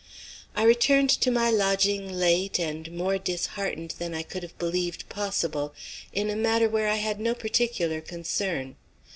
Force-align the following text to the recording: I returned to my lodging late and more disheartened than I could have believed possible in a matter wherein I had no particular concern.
I 0.55 0.63
returned 0.63 1.11
to 1.11 1.29
my 1.29 1.51
lodging 1.51 2.11
late 2.11 2.57
and 2.59 2.91
more 2.91 3.19
disheartened 3.19 3.93
than 3.99 4.15
I 4.15 4.23
could 4.23 4.41
have 4.41 4.57
believed 4.57 5.07
possible 5.09 5.75
in 6.11 6.31
a 6.31 6.35
matter 6.35 6.67
wherein 6.67 6.93
I 6.93 6.95
had 6.95 7.19
no 7.19 7.35
particular 7.35 8.01
concern. 8.01 8.77